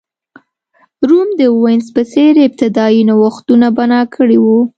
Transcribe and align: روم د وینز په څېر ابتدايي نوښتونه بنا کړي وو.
روم 1.09 1.29
د 1.39 1.41
وینز 1.61 1.87
په 1.95 2.01
څېر 2.11 2.33
ابتدايي 2.47 3.01
نوښتونه 3.09 3.67
بنا 3.77 4.01
کړي 4.15 4.37
وو. 4.43 4.59